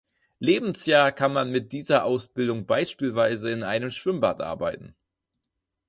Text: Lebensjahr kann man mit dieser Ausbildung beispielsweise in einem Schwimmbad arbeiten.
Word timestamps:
Lebensjahr 0.39 1.11
kann 1.11 1.31
man 1.31 1.51
mit 1.51 1.73
dieser 1.73 2.05
Ausbildung 2.05 2.65
beispielsweise 2.65 3.51
in 3.51 3.61
einem 3.61 3.91
Schwimmbad 3.91 4.41
arbeiten. 4.41 4.95